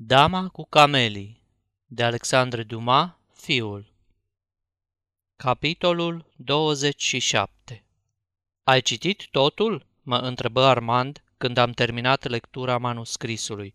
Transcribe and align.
Dama 0.00 0.48
cu 0.48 0.66
camelii 0.68 1.42
de 1.86 2.02
Alexandre 2.02 2.62
Dumas, 2.62 3.10
fiul 3.32 3.92
Capitolul 5.36 6.32
27 6.36 7.84
Ai 8.64 8.80
citit 8.80 9.28
totul? 9.30 9.86
mă 10.02 10.16
întrebă 10.16 10.64
Armand 10.64 11.22
când 11.36 11.56
am 11.56 11.70
terminat 11.70 12.26
lectura 12.26 12.78
manuscrisului. 12.78 13.74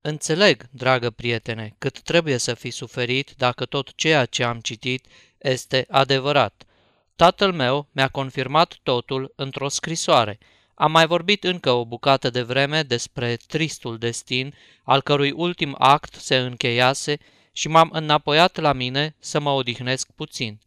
Înțeleg, 0.00 0.68
dragă 0.70 1.10
prietene, 1.10 1.74
cât 1.78 2.00
trebuie 2.00 2.36
să 2.36 2.54
fi 2.54 2.70
suferit 2.70 3.34
dacă 3.36 3.64
tot 3.64 3.94
ceea 3.94 4.26
ce 4.26 4.44
am 4.44 4.60
citit 4.60 5.06
este 5.38 5.86
adevărat. 5.88 6.64
Tatăl 7.16 7.52
meu 7.52 7.88
mi-a 7.92 8.08
confirmat 8.08 8.78
totul 8.82 9.32
într-o 9.36 9.68
scrisoare– 9.68 10.38
am 10.80 10.90
mai 10.90 11.06
vorbit 11.06 11.44
încă 11.44 11.70
o 11.70 11.84
bucată 11.84 12.30
de 12.30 12.42
vreme 12.42 12.82
despre 12.82 13.36
tristul 13.46 13.98
destin, 13.98 14.54
al 14.82 15.02
cărui 15.02 15.30
ultim 15.30 15.74
act 15.78 16.14
se 16.14 16.36
încheiase 16.36 17.18
și 17.52 17.68
m-am 17.68 17.88
înapoiat 17.92 18.56
la 18.56 18.72
mine 18.72 19.14
să 19.18 19.40
mă 19.40 19.50
odihnesc 19.50 20.10
puțin. 20.12 20.60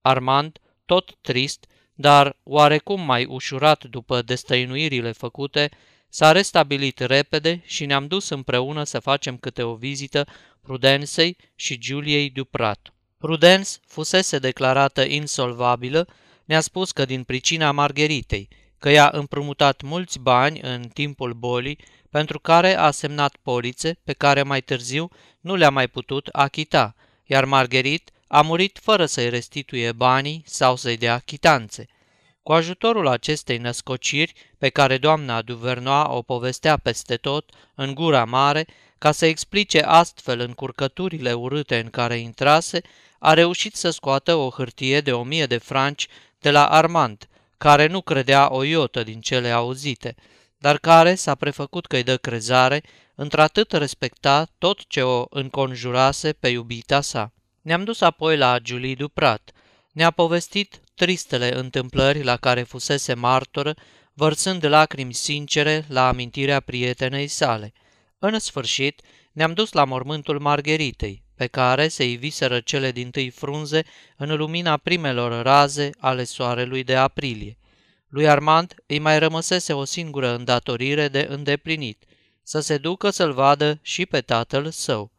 Armand, 0.00 0.58
tot 0.86 1.16
trist, 1.20 1.66
dar 1.94 2.36
oarecum 2.42 3.00
mai 3.00 3.24
ușurat 3.24 3.84
după 3.84 4.22
destăinuirile 4.22 5.12
făcute, 5.12 5.70
s-a 6.08 6.32
restabilit 6.32 6.98
repede 6.98 7.62
și 7.64 7.86
ne-am 7.86 8.06
dus 8.06 8.28
împreună 8.28 8.84
să 8.84 8.98
facem 8.98 9.36
câte 9.36 9.62
o 9.62 9.74
vizită 9.74 10.26
Prudensei 10.60 11.36
și 11.54 11.78
Juliei 11.82 12.30
Duprat. 12.30 12.92
Prudence 13.18 13.70
fusese 13.86 14.38
declarată 14.38 15.04
insolvabilă, 15.04 16.08
ne-a 16.44 16.60
spus 16.60 16.92
că 16.92 17.04
din 17.04 17.22
pricina 17.22 17.70
Margheritei, 17.70 18.48
că 18.78 18.88
i-a 18.90 19.10
împrumutat 19.12 19.82
mulți 19.82 20.18
bani 20.18 20.60
în 20.60 20.88
timpul 20.88 21.32
bolii, 21.32 21.78
pentru 22.10 22.40
care 22.40 22.76
a 22.76 22.90
semnat 22.90 23.36
polițe 23.42 23.98
pe 24.04 24.12
care 24.12 24.42
mai 24.42 24.60
târziu 24.60 25.10
nu 25.40 25.54
le-a 25.54 25.70
mai 25.70 25.88
putut 25.88 26.28
achita, 26.32 26.94
iar 27.24 27.44
Margherit 27.44 28.10
a 28.28 28.40
murit 28.40 28.78
fără 28.82 29.06
să-i 29.06 29.28
restituie 29.28 29.92
banii 29.92 30.42
sau 30.46 30.76
să-i 30.76 30.96
dea 30.96 31.18
chitanțe. 31.18 31.86
Cu 32.42 32.52
ajutorul 32.52 33.08
acestei 33.08 33.58
născociri, 33.58 34.32
pe 34.58 34.68
care 34.68 34.98
doamna 34.98 35.42
Duvernoa 35.42 36.12
o 36.12 36.22
povestea 36.22 36.76
peste 36.76 37.16
tot, 37.16 37.50
în 37.74 37.94
gura 37.94 38.24
mare, 38.24 38.66
ca 38.98 39.12
să 39.12 39.26
explice 39.26 39.80
astfel 39.80 40.40
încurcăturile 40.40 41.32
urâte 41.32 41.78
în 41.78 41.90
care 41.90 42.18
intrase, 42.18 42.80
a 43.18 43.34
reușit 43.34 43.74
să 43.74 43.90
scoată 43.90 44.34
o 44.34 44.50
hârtie 44.50 45.00
de 45.00 45.12
o 45.12 45.22
mie 45.22 45.46
de 45.46 45.58
franci 45.58 46.06
de 46.38 46.50
la 46.50 46.66
Armand, 46.66 47.28
care 47.58 47.86
nu 47.86 48.00
credea 48.00 48.52
o 48.52 48.62
iotă 48.62 49.02
din 49.02 49.20
cele 49.20 49.50
auzite, 49.50 50.14
dar 50.58 50.78
care 50.78 51.14
s-a 51.14 51.34
prefăcut 51.34 51.86
că-i 51.86 52.02
dă 52.02 52.16
crezare, 52.16 52.82
într-atât 53.14 53.72
respecta 53.72 54.48
tot 54.58 54.86
ce 54.86 55.02
o 55.02 55.24
înconjurase 55.30 56.32
pe 56.32 56.48
iubita 56.48 57.00
sa. 57.00 57.32
Ne-am 57.62 57.84
dus 57.84 58.00
apoi 58.00 58.36
la 58.36 58.58
Julie 58.64 58.94
Duprat. 58.94 59.50
Ne-a 59.92 60.10
povestit 60.10 60.80
tristele 60.94 61.58
întâmplări 61.58 62.22
la 62.22 62.36
care 62.36 62.62
fusese 62.62 63.14
martoră, 63.14 63.74
vărsând 64.12 64.64
lacrimi 64.64 65.14
sincere 65.14 65.84
la 65.88 66.08
amintirea 66.08 66.60
prietenei 66.60 67.26
sale. 67.26 67.72
În 68.18 68.38
sfârșit, 68.38 69.00
ne-am 69.32 69.52
dus 69.52 69.72
la 69.72 69.84
mormântul 69.84 70.40
Margheritei, 70.40 71.22
pe 71.38 71.46
care 71.46 71.88
se 71.88 72.04
iviseră 72.04 72.60
cele 72.60 72.90
din 72.90 73.10
tâi 73.10 73.30
frunze 73.30 73.84
în 74.16 74.36
lumina 74.36 74.76
primelor 74.76 75.42
raze 75.42 75.90
ale 75.98 76.24
soarelui 76.24 76.84
de 76.84 76.96
aprilie. 76.96 77.58
Lui 78.08 78.28
Armand 78.28 78.74
îi 78.86 78.98
mai 78.98 79.18
rămăsese 79.18 79.72
o 79.72 79.84
singură 79.84 80.34
îndatorire 80.34 81.08
de 81.08 81.26
îndeplinit, 81.30 82.04
să 82.42 82.60
se 82.60 82.78
ducă 82.78 83.10
să-l 83.10 83.32
vadă 83.32 83.78
și 83.82 84.06
pe 84.06 84.20
tatăl 84.20 84.70
său. 84.70 85.10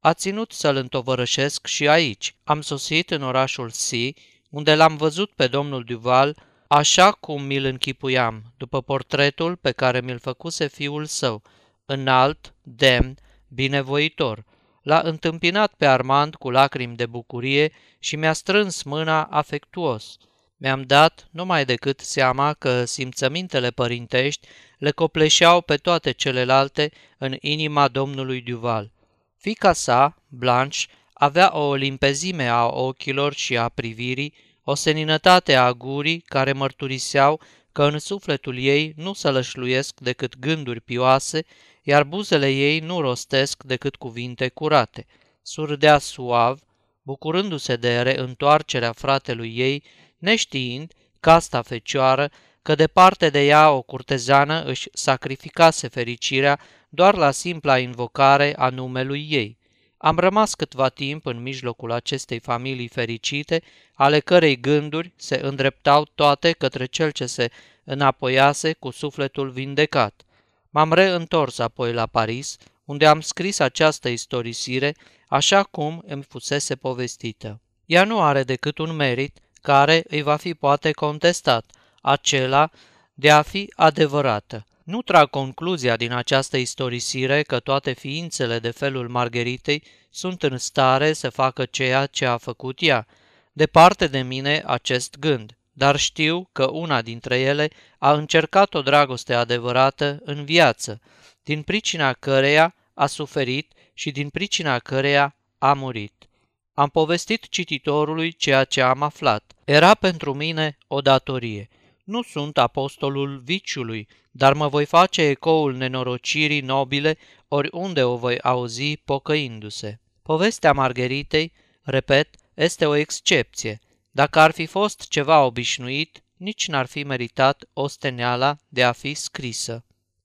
A 0.00 0.14
ținut 0.14 0.52
să-l 0.52 0.76
întovărășesc 0.76 1.66
și 1.66 1.88
aici. 1.88 2.34
Am 2.44 2.60
sosit 2.60 3.10
în 3.10 3.22
orașul 3.22 3.70
Si, 3.70 4.14
unde 4.50 4.74
l-am 4.74 4.96
văzut 4.96 5.30
pe 5.30 5.46
domnul 5.46 5.84
Duval, 5.84 6.36
așa 6.66 7.12
cum 7.12 7.42
mi-l 7.42 7.64
închipuiam, 7.64 8.52
după 8.56 8.82
portretul 8.82 9.56
pe 9.56 9.72
care 9.72 10.00
mi-l 10.00 10.18
făcuse 10.18 10.68
fiul 10.68 11.04
său, 11.04 11.42
înalt, 11.86 12.54
demn, 12.62 13.18
binevoitor– 13.48 14.44
L-a 14.86 15.00
întâmpinat 15.04 15.74
pe 15.74 15.86
Armand 15.86 16.34
cu 16.34 16.50
lacrimi 16.50 16.96
de 16.96 17.06
bucurie 17.06 17.72
și 17.98 18.16
mi-a 18.16 18.32
strâns 18.32 18.82
mâna 18.82 19.22
afectuos. 19.22 20.16
Mi-am 20.56 20.82
dat 20.82 21.28
numai 21.30 21.64
decât 21.64 22.00
seama 22.00 22.52
că 22.52 22.84
simțămintele 22.84 23.70
părintești 23.70 24.46
le 24.78 24.90
copleșeau 24.90 25.60
pe 25.60 25.76
toate 25.76 26.10
celelalte 26.10 26.92
în 27.18 27.36
inima 27.40 27.88
domnului 27.88 28.40
Duval. 28.40 28.92
Fica 29.36 29.72
sa, 29.72 30.22
Blanche, 30.28 30.78
avea 31.12 31.58
o 31.58 31.74
limpezime 31.74 32.46
a 32.46 32.66
ochilor 32.66 33.34
și 33.34 33.56
a 33.56 33.68
privirii, 33.68 34.34
o 34.64 34.74
seninătate 34.74 35.54
a 35.54 35.72
gurii 35.72 36.20
care 36.20 36.52
mărturiseau 36.52 37.40
că 37.72 37.84
în 37.84 37.98
sufletul 37.98 38.58
ei 38.58 38.92
nu 38.96 39.12
se 39.12 39.30
lășluiesc 39.30 40.00
decât 40.00 40.38
gânduri 40.38 40.80
pioase 40.80 41.44
iar 41.88 42.04
buzele 42.04 42.48
ei 42.48 42.78
nu 42.78 43.00
rostesc 43.00 43.62
decât 43.62 43.96
cuvinte 43.96 44.48
curate. 44.48 45.06
Surdea 45.42 45.98
suav, 45.98 46.60
bucurându-se 47.02 47.76
de 47.76 48.00
reîntoarcerea 48.02 48.92
fratelui 48.92 49.56
ei, 49.56 49.82
neștiind, 50.18 50.92
casta 51.20 51.62
fecioară, 51.62 52.30
că 52.62 52.74
departe 52.74 53.28
de 53.28 53.46
ea 53.46 53.70
o 53.70 53.82
curtezană 53.82 54.62
își 54.64 54.88
sacrificase 54.92 55.88
fericirea 55.88 56.60
doar 56.88 57.16
la 57.16 57.30
simpla 57.30 57.78
invocare 57.78 58.54
a 58.56 58.68
numelui 58.68 59.26
ei. 59.30 59.58
Am 59.96 60.18
rămas 60.18 60.54
câtva 60.54 60.88
timp 60.88 61.26
în 61.26 61.42
mijlocul 61.42 61.92
acestei 61.92 62.38
familii 62.38 62.88
fericite, 62.88 63.62
ale 63.94 64.20
cărei 64.20 64.60
gânduri 64.60 65.12
se 65.16 65.40
îndreptau 65.42 66.04
toate 66.14 66.52
către 66.52 66.86
cel 66.86 67.10
ce 67.10 67.26
se 67.26 67.50
înapoiase 67.84 68.72
cu 68.72 68.90
sufletul 68.90 69.50
vindecat. 69.50 70.25
M-am 70.70 70.92
reîntors 70.92 71.58
apoi 71.58 71.92
la 71.92 72.06
Paris, 72.06 72.56
unde 72.84 73.06
am 73.06 73.20
scris 73.20 73.58
această 73.58 74.08
istorisire 74.08 74.94
așa 75.28 75.62
cum 75.62 76.02
îmi 76.06 76.22
fusese 76.22 76.76
povestită. 76.76 77.60
Ea 77.86 78.04
nu 78.04 78.20
are 78.20 78.42
decât 78.42 78.78
un 78.78 78.92
merit 78.92 79.38
care 79.62 80.04
îi 80.08 80.22
va 80.22 80.36
fi 80.36 80.54
poate 80.54 80.90
contestat, 80.90 81.64
acela 82.00 82.70
de 83.14 83.30
a 83.30 83.42
fi 83.42 83.72
adevărată. 83.76 84.66
Nu 84.84 85.02
trag 85.02 85.30
concluzia 85.30 85.96
din 85.96 86.12
această 86.12 86.56
istorisire 86.56 87.42
că 87.42 87.60
toate 87.60 87.92
ființele 87.92 88.58
de 88.58 88.70
felul 88.70 89.08
Margheritei 89.08 89.82
sunt 90.10 90.42
în 90.42 90.58
stare 90.58 91.12
să 91.12 91.30
facă 91.30 91.64
ceea 91.64 92.06
ce 92.06 92.24
a 92.26 92.36
făcut 92.36 92.78
ea. 92.80 93.06
Departe 93.52 94.06
de 94.06 94.22
mine 94.22 94.62
acest 94.66 95.18
gând 95.18 95.55
dar 95.76 95.96
știu 95.96 96.48
că 96.52 96.70
una 96.70 97.02
dintre 97.02 97.38
ele 97.38 97.70
a 97.98 98.12
încercat 98.12 98.74
o 98.74 98.82
dragoste 98.82 99.34
adevărată 99.34 100.18
în 100.24 100.44
viață, 100.44 101.00
din 101.42 101.62
pricina 101.62 102.12
căreia 102.12 102.74
a 102.94 103.06
suferit 103.06 103.72
și 103.94 104.10
din 104.10 104.28
pricina 104.28 104.78
căreia 104.78 105.36
a 105.58 105.72
murit. 105.72 106.28
Am 106.74 106.88
povestit 106.88 107.48
cititorului 107.48 108.32
ceea 108.32 108.64
ce 108.64 108.80
am 108.80 109.02
aflat. 109.02 109.52
Era 109.64 109.94
pentru 109.94 110.34
mine 110.34 110.78
o 110.86 111.00
datorie. 111.00 111.68
Nu 112.04 112.22
sunt 112.22 112.58
apostolul 112.58 113.38
viciului, 113.44 114.08
dar 114.30 114.52
mă 114.52 114.68
voi 114.68 114.84
face 114.84 115.22
ecoul 115.22 115.74
nenorocirii 115.74 116.60
nobile 116.60 117.18
oriunde 117.48 118.04
o 118.04 118.16
voi 118.16 118.40
auzi 118.40 118.96
pocăindu-se. 118.96 120.00
Povestea 120.22 120.72
Margheritei, 120.72 121.52
repet, 121.82 122.28
este 122.54 122.86
o 122.86 122.94
excepție, 122.94 123.80
dacă 124.16 124.40
ar 124.40 124.50
fi 124.50 124.66
fost 124.66 125.08
ceva 125.08 125.44
obișnuit, 125.44 126.24
nici 126.36 126.68
n-ar 126.68 126.86
fi 126.86 127.02
meritat 127.02 127.68
osteneala 127.72 128.56
de 128.68 128.84
a 128.84 128.92
fi 128.92 129.14
scrisă. 129.14 129.84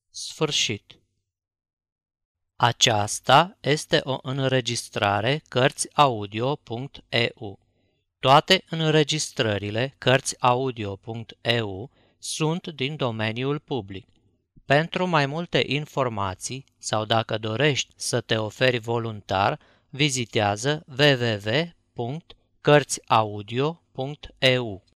Sfârșit. 0.09 0.99
Aceasta 2.55 3.57
este 3.61 4.01
o 4.03 4.17
înregistrare 4.21 5.41
Cărțiaudio.eu. 5.47 7.59
Toate 8.19 8.63
înregistrările 8.69 9.95
Cărțiaudio.eu 9.97 11.91
sunt 12.19 12.67
din 12.67 12.95
domeniul 12.95 13.59
public. 13.59 14.07
Pentru 14.65 15.05
mai 15.05 15.25
multe 15.25 15.63
informații 15.67 16.65
sau 16.77 17.05
dacă 17.05 17.37
dorești 17.37 17.93
să 17.95 18.21
te 18.21 18.37
oferi 18.37 18.79
voluntar, 18.79 19.59
vizitează 19.89 20.85
www.cărțiaudio.eu. 20.97 23.80
eu 24.41 24.81